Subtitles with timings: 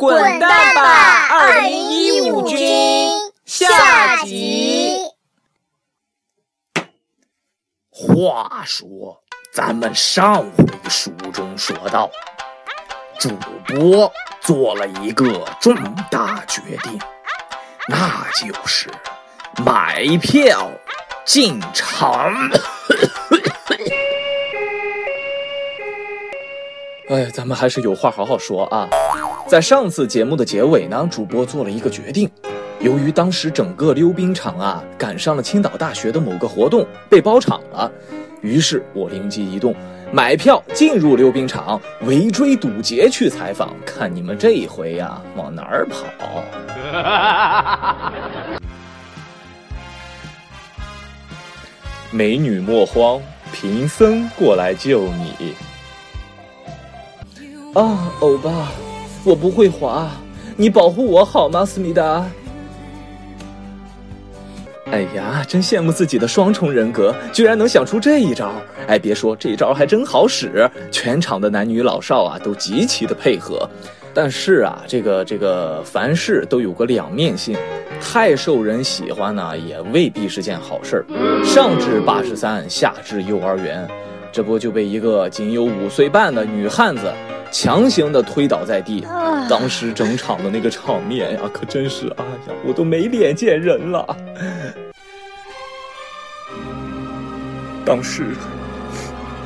[0.00, 3.10] 滚蛋吧，二零一五军！
[3.44, 4.96] 下集。
[7.90, 9.22] 话说，
[9.52, 12.10] 咱们上回书中说到，
[13.18, 13.28] 主
[13.66, 14.10] 播
[14.40, 15.76] 做了一个重
[16.10, 16.98] 大决定，
[17.86, 18.88] 那就是
[19.62, 20.66] 买票
[21.26, 22.32] 进场。
[27.10, 28.88] 哎，咱们还是有话好好说啊！
[29.50, 32.30] 在上次节目的结尾呢，主播做了一个决定，
[32.78, 37.90] 由于当时整个溜冰场啊赶上了青岛大学的某个活动被包场了，
[38.42, 39.74] 于是我灵机一动，
[40.12, 46.06] 买票进入溜冰场，围追堵截去采访，看你们这一回呀往哪儿跑！
[52.14, 53.20] 美女莫慌，
[53.52, 55.56] 贫僧过来救你。
[57.74, 58.68] 啊，欧巴，
[59.22, 60.08] 我不会滑，
[60.56, 62.24] 你保护我好吗，思密达？
[64.90, 68.50] 哎呀，真羡慕自己的双重人格，居然能想出这一招！
[68.88, 73.68] 哎，别说这一招还真好使，全场的男女老少啊都极其的配合。
[74.12, 77.56] 但是啊，这个这个凡事都有个两面性，
[78.00, 81.44] 太受人喜欢呢，也未必是件好事儿。
[81.44, 83.86] 上至八十三，下至幼儿园，
[84.32, 87.12] 这不就被一个仅有五岁半的女汉子。
[87.50, 89.04] 强行的推倒在地，
[89.48, 94.16] 当时整场的那个场面呀，可真是，哎呀，我都没脸见人了。
[97.84, 98.36] 当时，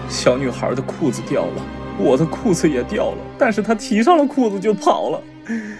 [0.08, 1.62] 小女孩的裤子掉了，
[1.98, 5.22] 我的裤子也掉了，但是她提上了裤子就跑了。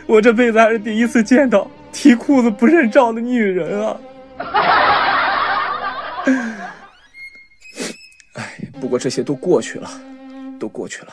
[0.06, 3.97] 我这辈子还是第一次见到提裤子不认账的女人啊！
[8.34, 9.91] 哎，不过这些都过去了，
[10.59, 11.09] 都过去了。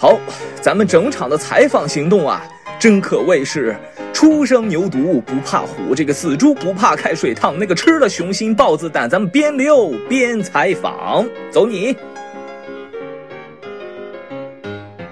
[0.00, 0.16] 好，
[0.60, 2.40] 咱们整场的采访行动啊，
[2.78, 3.74] 真可谓是
[4.12, 7.58] 初生牛犊不怕虎，这个死猪不怕开水烫。
[7.58, 11.26] 那个吃了雄心豹子胆，咱们边溜边采访。
[11.50, 11.96] 走你！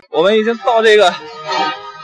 [0.09, 1.13] 我们已经到这个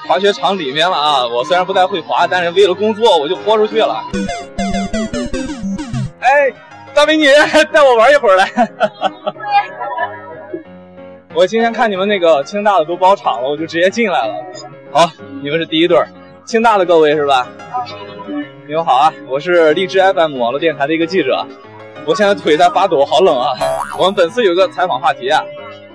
[0.08, 1.24] 滑雪场里面了啊！
[1.24, 4.02] 我虽然不太会滑，但是为了工作，我就豁出去了。
[6.18, 6.52] 哎，
[6.92, 7.28] 大美女，
[7.72, 8.50] 带我玩一会儿来。
[11.34, 14.34] 我今天看你们那个清大的都包场了，我就直接进来了。
[14.90, 15.10] 好，
[15.42, 15.98] 你们是第一对，
[16.44, 17.48] 清大的各位是吧？
[18.66, 21.44] 你们好啊，我是荔枝 FM 网络电台的一个记者。
[22.04, 23.48] 我现在腿在发抖，好冷啊。
[23.98, 25.42] 我们本次有个采访话题啊，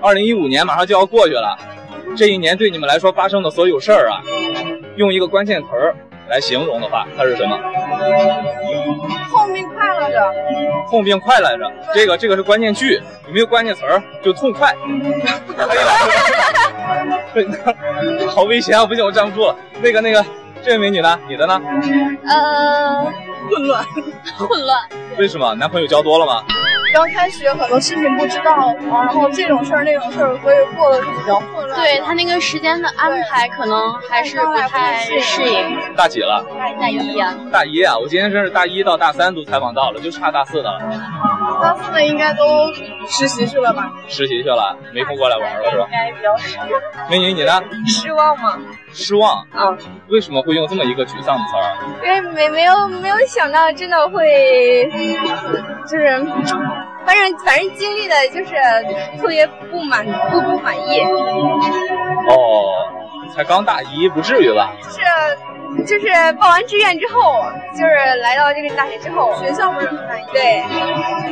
[0.01, 1.55] 二零一五年马上就要过去了，
[2.15, 4.17] 这一年对你们来说发生的所有事儿啊，
[4.95, 5.95] 用一个关键词儿
[6.29, 7.57] 来形容的话，它是什么？
[9.29, 10.33] 痛并快乐着，
[10.89, 14.01] 痛并快乐着，这个这个是关键句，有没有关键词儿？
[14.23, 14.75] 就痛快。
[17.33, 18.29] 可以了。
[18.29, 18.85] 好危险啊！
[18.85, 19.55] 不行，我站不住了。
[19.81, 20.25] 那个那个，
[20.63, 21.19] 这位美女呢？
[21.27, 21.61] 你的呢？
[22.25, 23.03] 呃，
[23.49, 23.83] 混乱，
[24.37, 24.77] 混乱。
[25.17, 25.53] 为什么？
[25.55, 26.43] 男朋友交多了吗？
[26.93, 31.75] 刚开始很多事情不知道，然后这种事儿那种事儿，所以过得比较混乱。
[31.79, 35.95] 对他那个时间的安排，可能还是不太适应。
[35.95, 36.45] 大几了？
[36.79, 37.35] 大一啊。
[37.51, 37.97] 大一啊！
[37.97, 40.79] 我今天真是大一到大三都采访到了，就差大四的了。
[41.61, 42.73] 大四的应该都
[43.07, 43.91] 实习去了吧？
[44.07, 45.85] 实习去了，没空过来玩了是吧？
[45.85, 46.61] 应该比较少。
[47.09, 47.61] 美女，你呢？
[47.87, 48.57] 失望吗？
[48.91, 49.75] 失望啊？
[50.09, 51.77] 为什么会用这么一个沮丧的词儿？
[52.05, 54.89] 因为没没有没有想到真的会，
[55.87, 56.25] 就是，
[57.05, 58.55] 反正反正经历的就是
[59.19, 61.01] 特别不满不不满意。
[62.29, 62.87] 哦，
[63.35, 64.71] 才刚大一，不至于吧？
[64.81, 64.99] 就是。
[65.85, 66.07] 就是
[66.39, 67.85] 报完志愿之后，就是
[68.21, 70.61] 来到这个大学之后，学校不是很满意，对。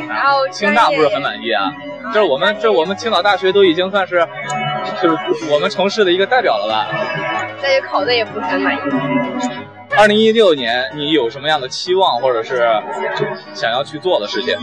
[0.08, 1.70] 然后清大不是很满意啊，
[2.12, 4.24] 这是我们这我们青岛大学都已经算是，
[5.02, 5.18] 就是
[5.50, 6.86] 我们城市的一个代表了吧。
[7.62, 8.78] 大学考的也不是很满意。
[9.96, 12.68] 二零一六年，你有什么样的期望，或者是
[13.54, 14.54] 想要去做的事情？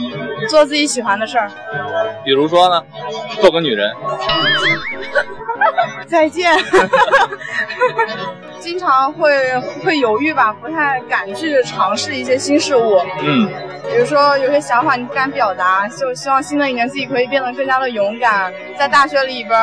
[0.47, 1.49] 做自己喜欢的事儿。
[2.23, 2.83] 比如说呢，
[3.41, 3.91] 做个女人。
[6.05, 6.51] 再见。
[8.63, 13.01] 经常会会犹豫吧，不太敢去尝试一些新事物。
[13.21, 13.49] 嗯。
[13.91, 19.59] 比如说有些想法你不敢表达，就希望新的一年自己可以变得更加的勇敢，在大学里边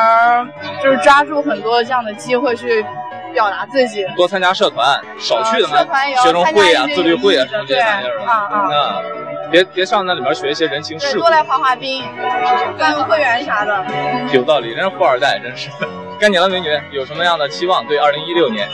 [0.81, 2.85] 就是抓住很多这样的机会去。
[3.33, 9.01] 表达自己，多参加社团，少去的社团学生会啊、自律会啊什么这些玩意儿啊啊，
[9.49, 12.03] 别别上那里面学一些人情世故，多来滑滑冰，
[12.77, 13.85] 办个会员啥的。
[14.33, 15.69] 有道理，人是富二代，真是。
[16.21, 17.83] 该你了，美女，有什么样的期望？
[17.87, 18.69] 对二零一六年？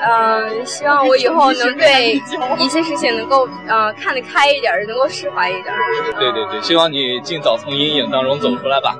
[0.00, 2.14] 嗯，希望我以后能对
[2.58, 5.74] 一些事情能够呃看得开一点，能够释怀一点。
[6.18, 8.96] 对对对，希望你尽早从阴影当中走出来吧。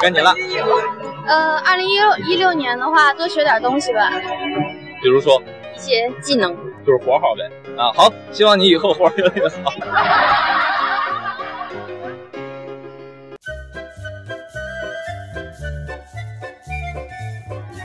[0.00, 0.34] 该你了。
[1.28, 4.10] 呃，二零一六一六年的话，多学点东西吧，
[5.00, 5.40] 比如说
[5.76, 6.52] 一些技能。
[6.84, 7.48] 就是活好呗。
[7.76, 9.70] 啊，好，希望你以后活越来越好。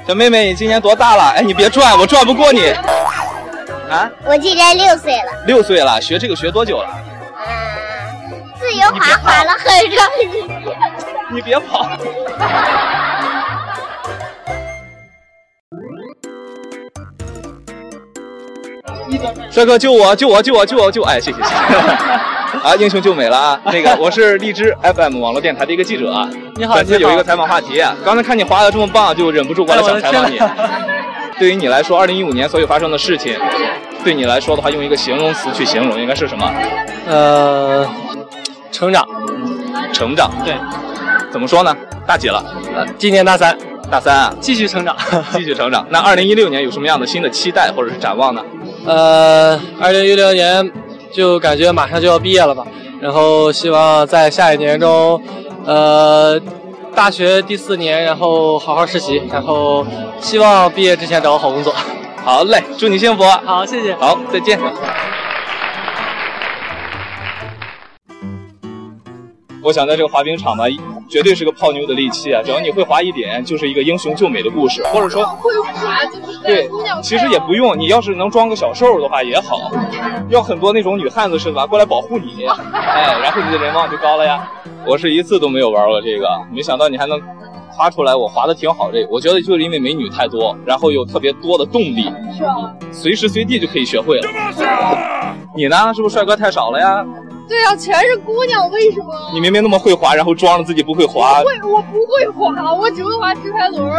[0.07, 1.34] 小妹妹，你今年多大了？
[1.36, 2.69] 哎，你别转，我转不过你。
[3.90, 6.88] 啊，我今年六岁了，六岁了，学这个学多久了？
[6.88, 6.94] 啊，
[8.60, 10.48] 自由滑滑了很长时间。
[11.31, 11.90] 你别跑。
[19.50, 20.16] 帅哥，救我！
[20.16, 20.42] 救我！
[20.44, 20.66] 救我！
[20.66, 20.92] 救我！
[20.92, 21.07] 救我！
[21.07, 21.56] 哎，谢谢谢谢。
[22.66, 23.62] 啊，英雄救美了啊！
[23.66, 26.28] 那个，我是荔枝 FM 网络电台的一个记者啊。
[26.56, 30.40] 你好，本次有一个采访话题，刚才看你滑的这么棒，就忍不住过来想采访你。
[31.38, 33.38] 对于你来说，二零一五年所有发生的事情，
[34.04, 36.52] 对你来说的话，用一个形容词去形容，应该是什么？
[37.08, 37.88] 呃，
[38.72, 39.08] 成长，
[39.94, 40.32] 成长。
[40.44, 40.56] 对，
[41.32, 41.78] 怎么说呢？
[42.08, 42.44] 大几了？
[42.76, 43.56] 呃，今年大三，
[43.92, 44.98] 大三啊，继续成长，
[45.34, 45.86] 继续成长。
[45.92, 48.44] 那二零一六年有什么样的新的期待或者是展望呢？
[48.88, 50.72] 呃，二零一六年
[51.16, 52.66] 就感觉马上就要毕业了吧，
[53.00, 55.22] 然后希望在下一年中，
[55.66, 56.38] 呃，
[56.94, 59.86] 大学第四年，然后好好实习，然后
[60.20, 61.74] 希望毕业之前找个好工作。
[62.26, 63.24] 好嘞，祝你幸福。
[63.24, 63.96] 好，谢谢。
[63.96, 64.60] 好，再见。
[69.66, 70.64] 我想在这个滑冰场呢，
[71.10, 72.40] 绝对是个泡妞的利器啊！
[72.46, 76.70] 只要你会滑一点，就是一个英雄救美的故事，或者说会滑就是对，
[77.02, 79.72] 其实也不用，你要是能装个小兽的话也好，
[80.30, 84.48] 要很多那种女汉子是吧，过来保护你，哎，然后你的人望就高了呀。
[84.86, 87.20] 我是一次都没有玩过这个，没想到你还能
[87.72, 88.92] 滑出来，我滑的挺好。
[88.92, 92.04] 这个我觉得就是因为美女太多，然后有特别多的动力，
[92.38, 94.30] 是啊，随时随地就可以学会了。
[95.56, 95.92] 你呢？
[95.96, 97.04] 是不是帅哥太少了呀？
[97.47, 99.13] 对啊，全是姑娘，为什么？
[99.33, 101.42] 你明明那么会滑，然后装着自己不会滑。
[101.44, 103.81] 会，我不会滑，我只会滑直排轮。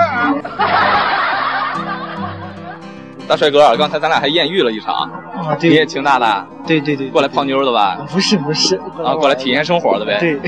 [3.28, 7.98] 大帅哥，刚才咱俩还艳遇了一场，啊，你也挺大的，对对对，过来泡妞的吧？
[8.08, 10.16] 不是不是，啊，过来体验生活的呗。
[10.20, 10.38] 对，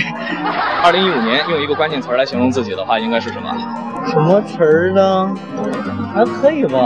[0.81, 3.53] 二零一五年用一个关键词来形容自己的话，应该是什么？
[4.07, 5.37] 什么词儿呢？
[6.19, 6.79] 还可以吧，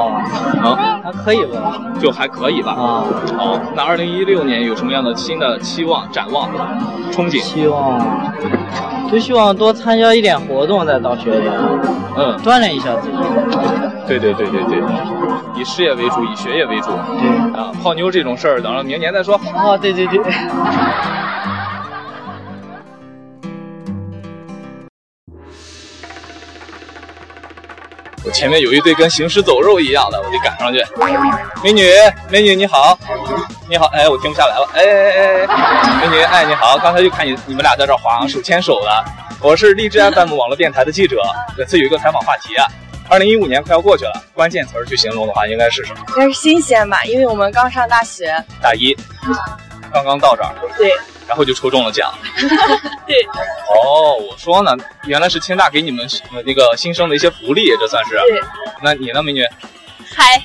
[0.62, 2.72] 啊，还可以吧，就还可以吧。
[2.72, 3.04] 啊，
[3.38, 6.50] 好，那二零一六年有什么样的新的期望、展望、
[7.10, 7.40] 憧憬？
[7.40, 7.98] 希望
[9.10, 11.48] 就希望多参加一点活动，在大学里，
[12.18, 13.16] 嗯，锻炼一下自己。
[14.06, 14.82] 对对对对对，
[15.58, 16.90] 以事业为主，以学业为主。
[16.90, 19.40] 对，啊，泡妞这种事儿，等到明年再说。
[19.54, 20.20] 啊，对对对。
[28.24, 30.84] 我前面有一队跟行尸走肉一样的，我得赶上去。
[31.62, 31.90] 美女，
[32.30, 32.96] 美女你好，
[33.68, 39.04] 你好，哎，我停不下来了，哎哎哎，美女，哎你好，刚才就看你你们俩在这滑手牵手的。
[39.40, 41.20] 我是荔枝 FM 网络电台的记者，
[41.56, 42.64] 本次有一个采访话题啊，
[43.08, 45.98] 二零一五年快要过去了，关键词儿去形容的话应该是什么？
[46.10, 48.32] 应该是新鲜吧，因为我们刚上大学。
[48.62, 48.96] 大一，
[49.92, 50.92] 刚刚到这儿，对，
[51.32, 52.12] 然后就抽中了奖。
[53.08, 53.16] 对，
[53.66, 58.18] 哦，我说呢，原来是清大给你们呃那个新生的一些福利，这算是。
[58.18, 58.38] 对。
[58.82, 59.42] 那你呢，美女？
[60.14, 60.42] 嗨，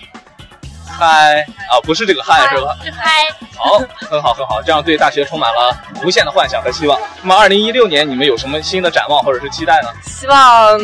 [0.97, 2.77] 嗨啊，不是这个嗨是吧？
[2.85, 3.27] 是嗨。
[3.57, 3.79] 好，
[4.09, 6.97] 很好很好，这样对大学充满了无限的幻想和希望。
[7.21, 9.89] 那么，二零一六年你们有什么新的展望或者是期待呢？
[10.05, 10.79] 希望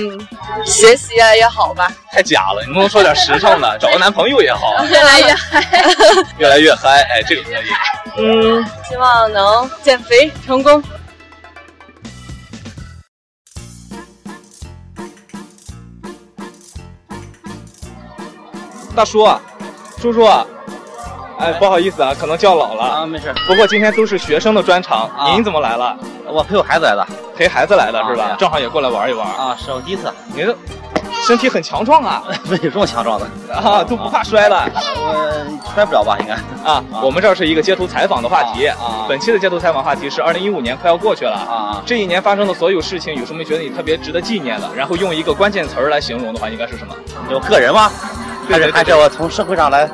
[0.66, 1.90] 学习越来越好吧。
[2.12, 3.76] 太假了，你能不能说点实诚的？
[3.80, 4.84] 找个男朋友也好。
[4.84, 5.64] 越来越嗨。
[6.40, 7.70] 越来越嗨，哎，这个可以。
[8.18, 10.82] 嗯，希望能减肥成功。
[18.96, 19.42] 大叔啊，
[19.98, 20.46] 叔叔啊，
[21.40, 23.34] 哎，不好意思啊，可能叫老了啊，没事。
[23.48, 25.98] 不过今天都是学生的专场，啊您怎么来了？
[26.28, 27.08] 我陪我孩子来的。
[27.36, 28.26] 陪孩子来的是吧？
[28.26, 29.28] 啊正好也过来玩一玩。
[29.28, 30.14] 啊，是我第一次。
[30.36, 30.56] 您这
[31.26, 33.26] 身体很强壮啊， 没有这么强壮的。
[33.54, 36.18] 啊，都不怕摔了我摔不了吧？
[36.20, 36.34] 应该。
[36.70, 36.84] 啊。
[37.02, 39.06] 我们这儿是一个街头采访的话题啊。
[39.08, 41.82] 本期的街头采访话题是二零一五年快要过去了啊。
[41.86, 44.70] 这一年发生的所有事情，有什么觉得你特别值得纪念的？
[44.76, 46.94] 然后用一个关键词儿来形容的话，应该是什么？
[47.30, 47.90] 有个人吗？
[48.50, 49.90] 还是对对对还是我从社会上来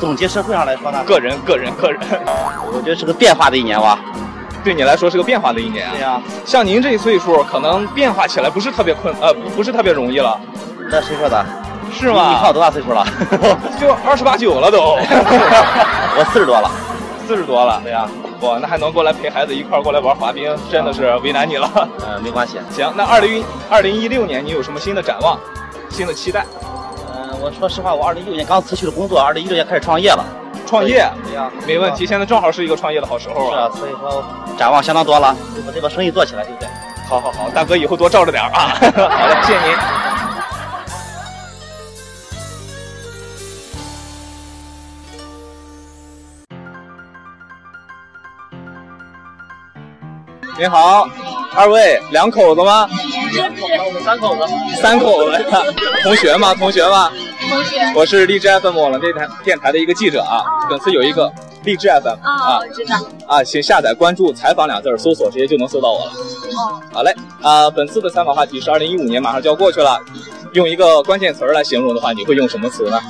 [0.00, 1.04] 总结社会上来说呢？
[1.04, 2.00] 个人，个人，个人。
[2.66, 3.98] 我觉得是个变化的一年吧。
[4.64, 5.92] 对你来说是个变化的一年啊。
[5.92, 6.20] 对呀。
[6.44, 10.38] 像您这一岁数，可能变化起来不是特别困，呃，不不是特别容易了。
[10.90, 11.44] 那谁说的？
[11.92, 12.30] 是吗？
[12.30, 13.06] 你看我多大岁数了？
[13.80, 14.96] 就二十八九了都。
[16.16, 16.70] 我四十多了。
[17.26, 17.80] 四十多了。
[17.82, 18.06] 对呀。
[18.40, 21.70] 哇，那还能过来陪孩子一块儿过来玩滑冰，真的是为难你了。
[22.08, 22.58] 嗯，没关系。
[22.74, 25.38] 行，那二零二零一六年你有什么新的展望、
[25.88, 26.44] 新的期待？
[27.14, 30.24] 嗯，我说实话，我二零一六年刚辞去了工作，二零一六年开始创业了。
[30.66, 31.08] 创业？
[31.24, 32.04] 对呀，没问题。
[32.04, 33.54] 现在正好是一个创业的好时候啊。
[33.54, 34.24] 是啊，所以说
[34.58, 35.36] 展望相当多了，
[35.66, 36.68] 我得把生意做起来，对不对？
[37.08, 38.50] 好好好，大哥以后多照着点啊。
[38.50, 40.21] 好的，谢谢您。
[50.58, 51.08] 你好，
[51.54, 52.86] 二位两口子吗？
[52.86, 54.42] 不，我们三口子。
[54.80, 55.44] 三口子，
[56.04, 56.54] 同学吗？
[56.54, 57.10] 同学吗？
[57.48, 57.80] 同学。
[57.94, 61.32] 我是荔枝 FM 网络电台电台的一个记者啊，本次有一个
[61.64, 62.96] 荔枝 FM 啊，我知道。
[63.26, 66.12] 啊，请下载关注“采访”俩字儿，搜索直接就能搜到我了。
[66.12, 66.80] 哦。
[66.92, 69.98] 好嘞，啊，本次的采访话题是二零一五年马上就要过去了，
[70.52, 73.00] 用一个关键词儿来形容的话，你会用什么词呢？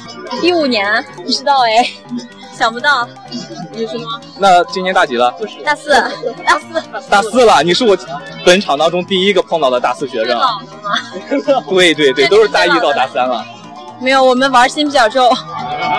[0.43, 1.85] 一五年，不知道哎，
[2.53, 3.09] 想不到。
[3.75, 4.21] 有什么？
[4.39, 5.35] 那今年大几了？
[5.65, 5.91] 大四，
[6.45, 7.63] 大四，大四了。
[7.63, 7.97] 你是我
[8.45, 10.39] 本场当中第一个碰到的大四学生。
[11.69, 13.45] 对对对，都是大一到大三了。
[14.01, 15.29] 没有，我们玩心比较重。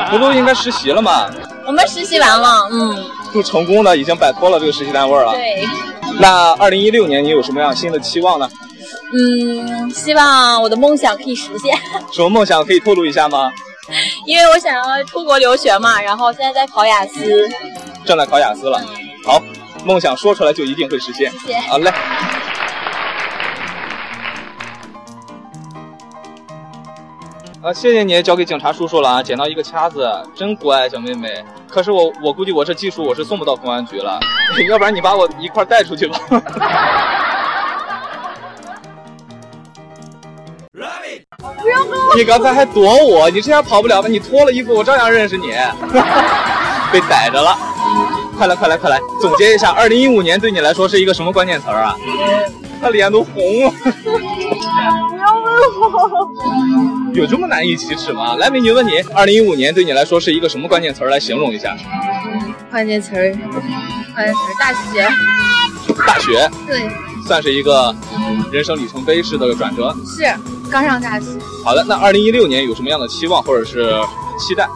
[0.09, 1.29] 不都应该实习了吗？
[1.65, 3.05] 我们实习完了，嗯。
[3.33, 5.31] 就成功的已经摆脱了这个实习单位了。
[5.31, 5.67] 对。
[6.19, 8.47] 那二零一六年你有什么样新的期望呢？
[9.15, 11.75] 嗯，希望我的梦想可以实现。
[12.11, 13.49] 什么梦想可以透露一下吗？
[14.25, 17.49] 因为我想要出国留学嘛，然后现在在考雅思，
[18.05, 18.81] 正在考雅思了。
[19.25, 19.41] 好，
[19.85, 21.31] 梦想说出来就一定会实现。
[21.31, 21.59] 谢谢。
[21.61, 21.91] 好嘞。
[27.61, 29.23] 啊，谢谢你，交给警察叔叔了啊！
[29.23, 31.43] 捡到一个掐子，真乖，小妹妹。
[31.69, 34.19] 可是我，我估计我这技术我是送不到公安局了，
[34.69, 36.19] 要不然你把我一块带出去吧。
[42.15, 44.07] 你刚才还躲我，你这样跑不了吧？
[44.07, 45.47] 你脱了衣服，我照样认识你。
[46.91, 47.57] 被逮着了，
[48.37, 51.95] 快来快来快来，总结一下，二零一五年对你来说是一个什么关键词啊？
[52.81, 53.71] 他脸都红了。
[53.71, 56.29] 不要问我。
[57.13, 58.35] 有这么难以启齿吗？
[58.35, 61.75] 来，美女问你，二零一五年对你来说是一个什么关键词来形容一下？
[62.69, 63.33] 关键词儿，
[64.13, 65.09] 关键词儿，大学。
[66.05, 66.51] 大学。
[66.67, 66.89] 对。
[67.25, 67.95] 算是一个
[68.51, 69.95] 人生里程碑式的转折。
[70.05, 70.25] 是。
[70.73, 71.27] 刚上大学。
[71.63, 73.93] 好的，那二零一六年有什么样的期望或者是
[74.39, 74.67] 期待？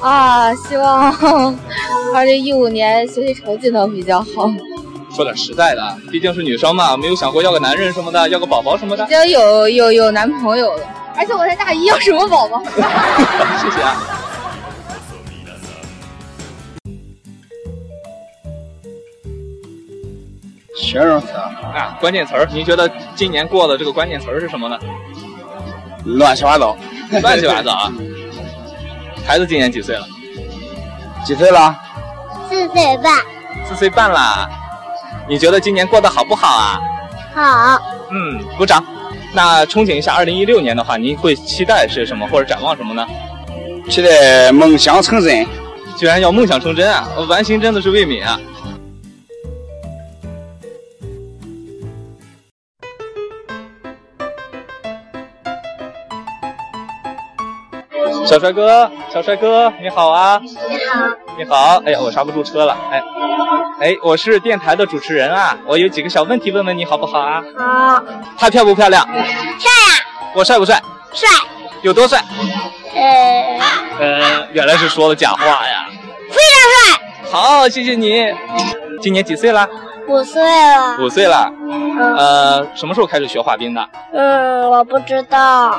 [0.00, 1.12] 啊，希望
[2.14, 4.48] 二零一五年学习成绩能比较好。
[5.12, 9.04] 说点实在的，毕竟是女生嘛，没有想过要个男人什么的，要个宝宝什么的。
[9.04, 10.84] 已经有有有男朋友了，
[11.16, 12.62] 而且我才大一，要什么宝宝？
[13.58, 14.19] 谢谢啊。
[20.90, 21.28] 形容词
[21.72, 24.76] 啊，关键词儿，您觉得今年过的这个关键词儿是什么呢？
[26.04, 26.76] 乱七八糟，
[27.22, 27.92] 乱七八糟啊！
[29.24, 30.04] 孩子今年几岁了？
[31.24, 31.78] 几岁了？
[32.48, 33.18] 四岁半。
[33.68, 34.50] 四岁半啦！
[35.28, 36.80] 你觉得今年过得好不好啊？
[37.32, 37.80] 好。
[38.10, 38.84] 嗯，鼓掌。
[39.32, 43.06] 那憧憬一下二零一六年的话，您会期待是什么或者展望什么呢？
[43.88, 45.46] 期待梦想成真。
[45.96, 47.06] 居然要梦想成真啊！
[47.28, 48.40] 完形真的是未泯啊！
[58.30, 60.40] 小帅哥，小帅哥，你好啊！
[60.40, 61.04] 你好，
[61.36, 61.82] 你好。
[61.84, 62.76] 哎呀，我刹不住车了。
[62.92, 63.02] 哎，
[63.80, 67.42] 哎，我是电台的主持人啊，我有几个小问题问问你好不好啊？
[67.58, 68.04] 好。
[68.38, 69.04] 他漂不漂亮？
[69.04, 69.26] 帅呀。
[70.32, 70.80] 我帅不帅？
[71.12, 71.28] 帅。
[71.82, 72.22] 有多帅？
[72.94, 73.58] 呃。
[73.98, 75.86] 呃，原来是说了假话呀。
[76.28, 77.00] 非常
[77.32, 77.32] 帅。
[77.32, 78.32] 好，谢谢你。
[79.02, 79.68] 今年几岁了？
[80.06, 80.98] 五岁了。
[81.00, 81.52] 五岁了。
[82.00, 83.88] 呃，什么时候开始学滑冰的？
[84.12, 85.78] 嗯，我不知道。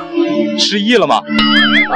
[0.58, 1.22] 失忆了吗？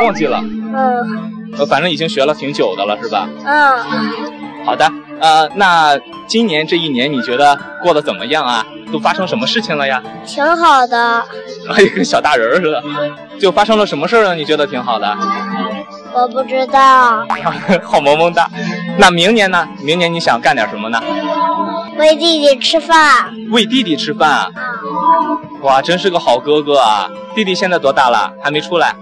[0.01, 0.41] 忘记了。
[0.43, 1.33] 嗯。
[1.59, 3.29] 呃，反正已经学了挺久的了，是吧？
[3.45, 4.65] 嗯。
[4.65, 4.91] 好的。
[5.19, 8.67] 呃，那今年这一年你觉得过得怎么样啊？
[8.93, 10.03] 都发生什么事情了呀？
[10.27, 11.25] 挺好的。
[11.79, 12.83] 一跟小大人似的。
[13.39, 14.35] 就发生了什么事儿呢？
[14.35, 15.17] 你觉得挺好的？
[16.13, 17.27] 我不知道。
[17.85, 18.49] 好萌萌哒。
[18.99, 19.67] 那明年呢？
[19.83, 21.01] 明年你想干点什么呢？
[21.99, 23.35] 喂弟弟吃饭。
[23.51, 24.53] 喂弟弟吃饭。
[25.63, 27.11] 哇，真是个好哥哥啊！
[27.35, 28.33] 弟弟现在多大了？
[28.43, 28.95] 还没出来？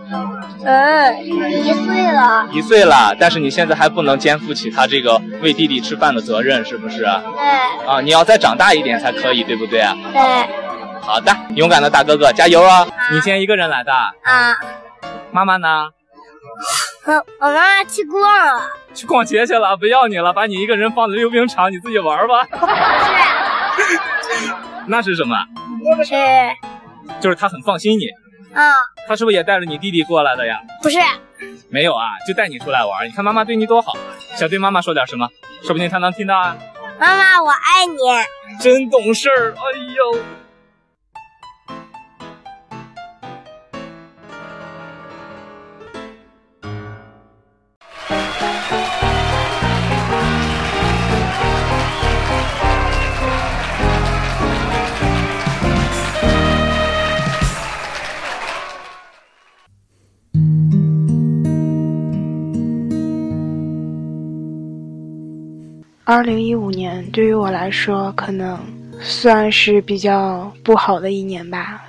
[0.64, 2.48] 嗯，一岁了。
[2.52, 7.00] 一岁了，但是你现在还不能肩负起他这个喂弟弟吃饭的责任，是不是？
[7.00, 7.86] 对。
[7.86, 9.80] 啊，你要再长大一点才可以，对不对？
[10.12, 10.22] 对。
[11.00, 12.86] 好的，勇敢的大哥哥，加油啊！
[13.12, 13.92] 你今天一个人来的？
[13.92, 14.56] 啊。
[15.32, 15.88] 妈妈呢？
[17.06, 18.70] 我我妈妈去逛了。
[18.94, 22.44] 去逛街去了，不要你了，把你一个人放在溜冰场，你自己玩吧。
[24.22, 24.50] 是。
[24.86, 25.36] 那是什么？
[26.04, 26.14] 是。
[27.20, 28.06] 就是他很放心你。
[28.54, 28.72] 嗯。
[29.06, 30.60] 他是不是也带着你弟弟过来的呀？
[30.82, 30.98] 不是。
[31.68, 33.06] 没有啊，就带你出来玩。
[33.06, 33.96] 你看妈妈对你多好，
[34.36, 35.28] 想对妈妈说点什么？
[35.62, 36.56] 说不定她能听到啊。
[36.98, 37.96] 妈妈，我爱你。
[38.60, 40.18] 真懂事儿，哎呦。
[66.06, 68.60] 二零一五年对于我来说可能
[69.00, 71.82] 算是比较不好的一年吧，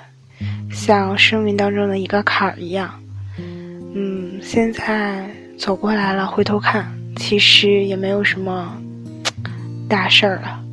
[0.72, 2.98] 像生命当中的一个坎儿一样。
[3.38, 8.82] 嗯，现在走过来了，回头看，其实也没有什么
[9.90, 10.64] 大事儿了。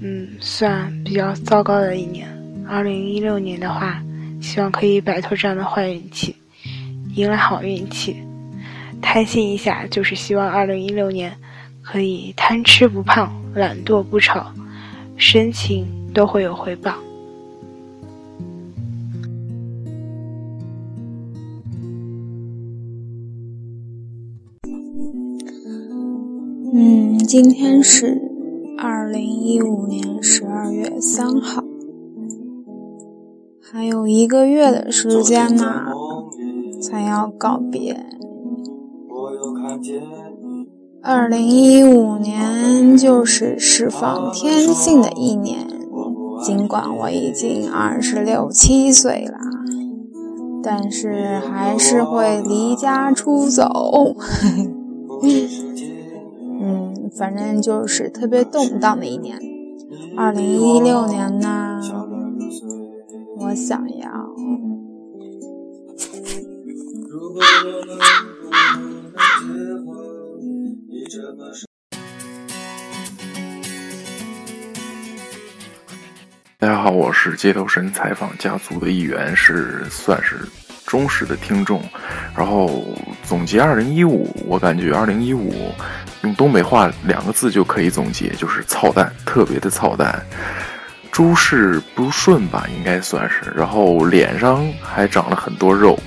[0.00, 2.26] 嗯，算比较糟糕的一年。
[2.66, 4.02] 二零一六年的话，
[4.40, 6.34] 希望可以摆脱这样的坏运气，
[7.14, 8.16] 迎来好运气。
[9.02, 11.34] 贪心一下，就是希望二零一六年
[11.82, 14.52] 可以贪吃不胖，懒惰不吵，
[15.16, 16.94] 深情都会有回报。
[26.72, 28.20] 嗯，今天是
[28.78, 31.64] 二零一五年十二月三号，
[33.60, 35.86] 还有一个月的时间呢，
[36.80, 38.06] 才要告别。
[41.02, 45.66] 二零一五年就是释放天性的一年，
[46.42, 49.38] 尽管我已经二十六七岁了，
[50.62, 54.14] 但是还是会离家出走。
[56.62, 59.38] 嗯，反正就是特别动荡的一年。
[60.16, 61.80] 二零一六年呢，
[63.38, 64.10] 我想要。
[76.60, 80.38] 大家好，我是街头神采访家族的一员，是算是
[80.86, 81.82] 忠实的听众。
[82.36, 82.84] 然后
[83.24, 85.52] 总结二零一五，我感觉二零一五
[86.22, 90.24] 用东北话两个字就可以总结，就是操蛋，特别的操蛋，
[91.10, 93.50] 诸事不顺吧，应该算是。
[93.56, 95.98] 然后脸上还长了很多肉，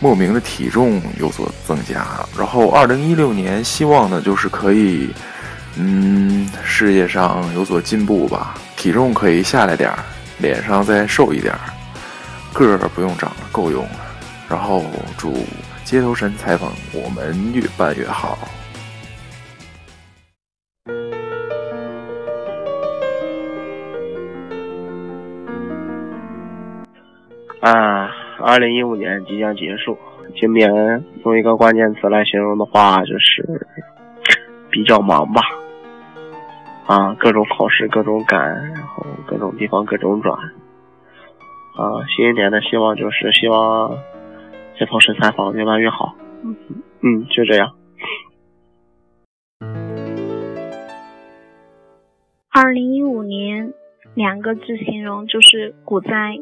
[0.00, 2.06] 莫名的体重有所增加。
[2.36, 5.10] 然后二零一六年希望呢，就是可以，
[5.76, 8.54] 嗯，事业上有所进步吧。
[8.76, 9.98] 体重可以下来点儿，
[10.38, 11.60] 脸上再瘦一点儿，
[12.52, 13.90] 个儿不用长了，够用了。
[14.48, 14.84] 然后
[15.16, 15.46] 祝
[15.84, 18.38] 街头神采访我们越办越好。
[27.62, 28.03] 啊，
[28.46, 29.96] 二零一五年即将结束，
[30.36, 30.70] 今年
[31.24, 33.66] 用一个关键词来形容的话，就是
[34.70, 35.40] 比较忙吧。
[36.86, 38.38] 啊，各种考试，各种赶，
[38.74, 40.36] 然后各种地方各种转。
[40.36, 43.96] 啊，新一年的希望就是希望
[44.78, 46.14] 街头神采访越办越好。
[46.42, 46.54] 嗯
[47.00, 47.74] 嗯，就这样。
[52.52, 53.72] 二零一五年
[54.14, 56.36] 两个字形容就是股灾，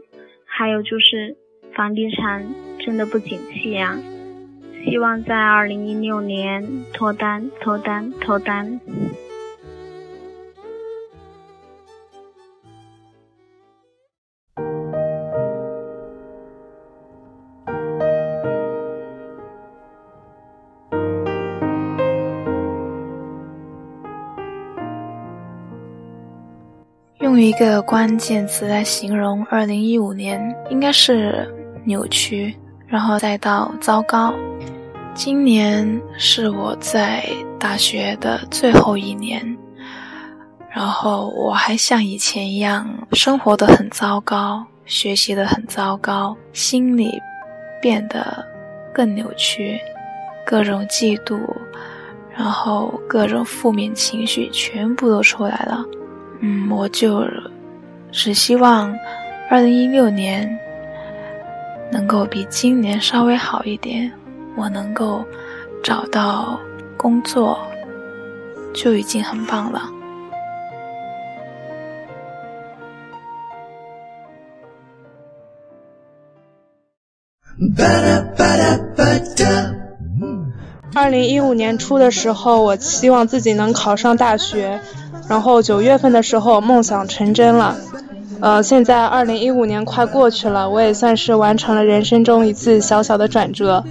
[0.45, 1.37] 还有就是
[1.75, 2.47] 房地产
[2.79, 3.99] 真的不景气呀。
[4.85, 8.81] 希望在二零一六年脱单，脱单，脱单。
[27.21, 31.49] 用一个关键词来形容二零一五年，应该是
[31.85, 32.55] 扭曲，
[32.87, 34.33] 然后再到糟糕。
[35.15, 37.25] 今年是我在
[37.59, 39.57] 大学的最后一年，
[40.71, 47.21] 然后我还像以前一样生活的很糟糕，学习的很糟糕，心里
[47.81, 48.45] 变得
[48.95, 49.79] 更扭曲，
[50.47, 51.39] 各种嫉妒，
[52.35, 55.85] 然后各种负面情绪全部都出来了。
[56.41, 57.23] 嗯，我就
[58.11, 58.97] 只希望
[59.51, 60.59] 二零一六年
[61.93, 64.11] 能够比今年稍微好一点，
[64.57, 65.23] 我能够
[65.85, 66.59] 找到
[66.97, 67.59] 工作
[68.75, 69.83] 就已经很棒了。
[80.95, 84.81] 二零一五年初的时候，我希望自己能考上大学。
[85.29, 87.77] 然后九月份的时候，梦想成真了。
[88.43, 93.85] 呃，现在二零一五年快过去了，我也算是完成了人生中一次小小的转折。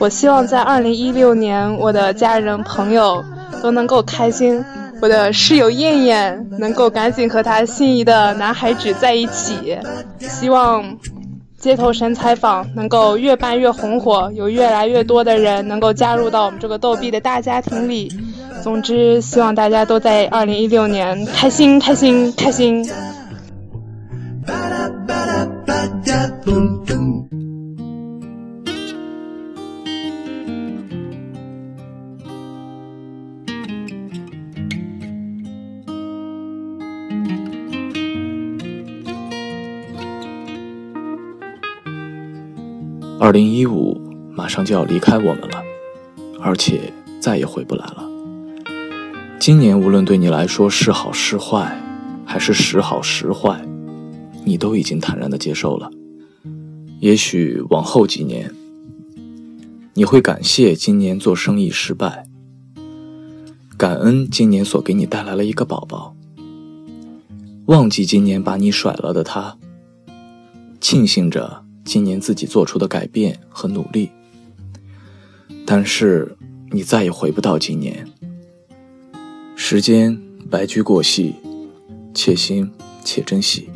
[0.00, 3.24] 我希望在二零一六年，我的家人朋友
[3.62, 4.64] 都能够开心，
[5.00, 9.78] 我的室友燕燕能够赶紧和她心仪的男孩子在一起。
[10.18, 10.98] 希望
[11.56, 18.12] 街头神采访能够越办越红火，有越来越多的人能够加入到我们这个逗比的大家庭里。
[18.64, 22.84] 总之，希望大家都在二零一六年开心、开心、开心。
[24.46, 27.28] 吧啦吧啦吧哒咚咚
[43.20, 44.00] 二零一五
[44.32, 45.62] 马上就要离开我们了
[46.40, 48.04] 而且再也回不来了。
[49.38, 51.80] 今年无论对你来说是好是坏
[52.26, 53.60] 还是时好时坏
[54.44, 55.90] 你都已经坦然的接受了。
[57.00, 58.54] 也许往后几年，
[59.94, 62.28] 你会感谢今年做生意失败，
[63.76, 66.14] 感恩今年所给你带来了一个宝宝，
[67.66, 69.58] 忘记今年把你甩了的他，
[70.80, 74.10] 庆幸着今年自己做出的改变和努力。
[75.66, 76.36] 但是
[76.70, 78.06] 你再也回不到今年。
[79.56, 81.34] 时间白驹过隙，
[82.14, 82.70] 且行
[83.04, 83.68] 且珍惜。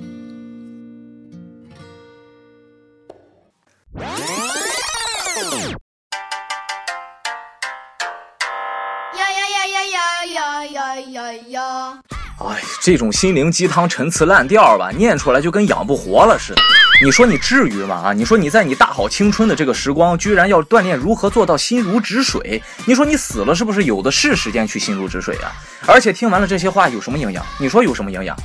[9.16, 11.98] 呀呀呀呀呀呀呀呀呀！
[12.38, 16.60] 哎，这种心灵鸡汤、陈词滥调吧，念出来就跟养不活了似的。
[17.02, 18.02] 你说你至于吗？
[18.06, 22.62] 啊，你说你在你大好青春的这个时光，居然要锻炼如何做到心如止水？
[22.84, 25.52] 你说你死了是不是有的是时间去心如止水啊？
[25.86, 27.44] 而且听完了这些话有什么营养？
[27.58, 28.36] 你说有什么营养？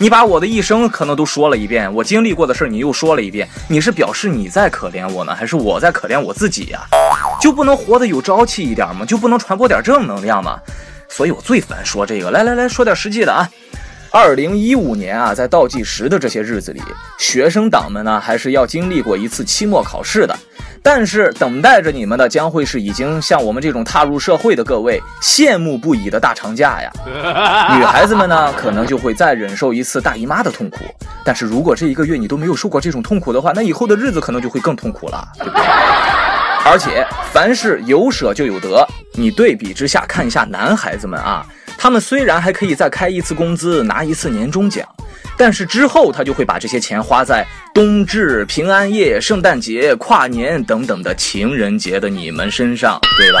[0.00, 6.80] 你把我的一生可能都说了一遍，我经历过的事儿你又说了一遍，你是表示你在可怜我呢，还是我在可怜我自己呀？
[7.40, 9.04] 就不能活得有朝气一点吗？
[9.04, 10.58] 就不能传播点正能量吗？
[11.08, 12.30] 所以我最烦说这个。
[12.30, 13.48] 来来来说点实际的啊。
[14.10, 16.82] 二零一五年啊，在倒计时的这些日子里，
[17.18, 20.34] 学生党们呢还是要经历过一次期末考试的。
[20.82, 26.90] 但是等待着你们的将会是已经像我们这种踏入社会的各位羡慕不已的大长假呀。
[27.76, 30.78] 女孩子们呢，可能就会再忍受一次大姨妈的痛苦。
[31.24, 35.62] 但是如果这一个月你都没有受过这种痛苦的话，那以后的日子可能就会更痛苦了，对不对？
[36.64, 41.46] 而且凡事有舍就有得，你对比之下看一下男孩子们啊。
[41.80, 44.86] 他们虽然还可以再开一次工资，拿一次年终奖，
[45.36, 53.38] 但是之后他就会把这些钱花在冬至、平安夜、圣诞节、跨年等等的情人节的你们身上，对吧？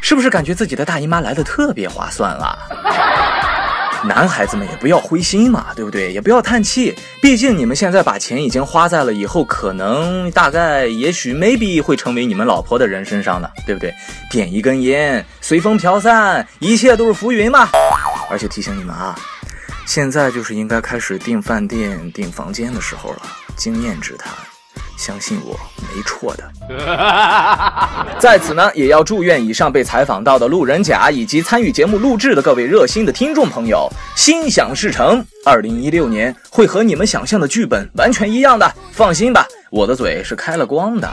[0.00, 2.58] 是不是感觉自己的大姨妈来的特别划算了？
[4.04, 6.12] 男孩子们也不要灰心嘛，对不对？
[6.12, 13.92] 也不要叹气，毕竟你们现在把钱已经花在了以后可能、大概、也许、maybe 会成为你们老婆的人身上的，对不对？
[14.30, 17.68] 点一根烟，随风飘散，一切都是浮云嘛。
[18.30, 19.18] 而且提醒你们啊，
[19.86, 23.22] 现在就是应该开始订饭店、订房间的时候了，
[23.56, 24.32] 经验之谈。
[24.96, 25.58] 相信我，
[25.94, 26.44] 没错的。
[28.18, 35.24] 在此呢，也要祝愿以上被采访到的路人甲以及参与节目录制的各位热心的听众朋友，心想事成。
[35.44, 41.08] 二零一六年会和你们想象的剧本完全一样的，放心吧，我的嘴是开了光的。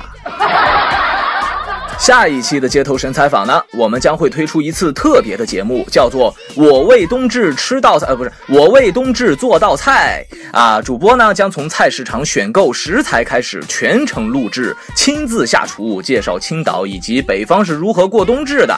[2.03, 10.81] 下一期的街头神采访呢，我们将会推出一次特别的节目，叫做“我为冬至吃道菜”，呃，不是“我为冬至做道菜”啊。
[10.81, 18.77] 主播呢将从菜市场选购食材开始，全程录制，亲自下厨，介绍青岛以及北方是如何过冬至的，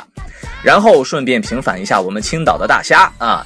[0.62, 3.44] 然后顺便平反一下我们青岛的大虾啊。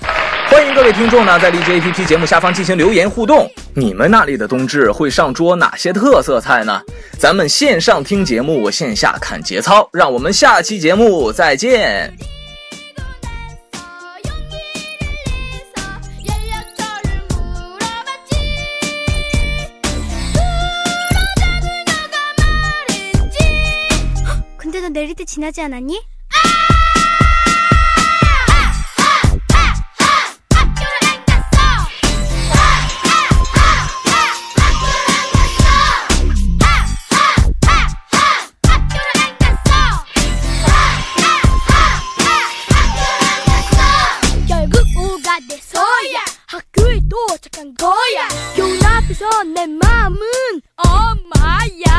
[0.58, 3.50] 欢迎各位听众呢，在荔枝 APP 节目下方进行留言互动。
[3.74, 6.80] 你们那里的冬至会上桌哪些特色菜呢？
[7.18, 9.88] 咱们线上听节目，线下看节操。
[9.92, 12.12] 让我们下期节目再见。
[24.58, 25.94] 근데너내릴때지나지않았니
[49.19, 50.93] ซ่อนในม้ามืนอ๋อ
[51.27, 51.53] หมา
[51.83, 51.85] ย